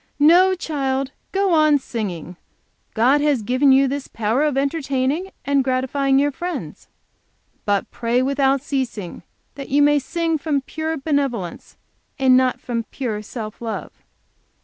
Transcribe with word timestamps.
"No 0.17 0.55
child, 0.55 1.11
go 1.31 1.53
on 1.53 1.77
singing; 1.77 2.35
God 2.95 3.21
has 3.21 3.43
given 3.43 3.71
you 3.71 3.87
this 3.87 4.07
power 4.07 4.43
of 4.43 4.57
entertaining 4.57 5.29
and, 5.45 5.63
gratifying 5.63 6.17
your 6.17 6.31
friends. 6.31 6.87
But, 7.65 7.91
pray 7.91 8.23
without 8.23 8.63
ceasing, 8.63 9.21
that 9.53 9.69
you 9.69 9.83
may 9.83 9.99
sing 9.99 10.39
from 10.39 10.61
pure 10.61 10.97
benevolence 10.97 11.77
and 12.17 12.35
not 12.35 12.59
from 12.59 12.85
pure 12.85 13.21
self 13.21 13.61
love." 13.61 13.91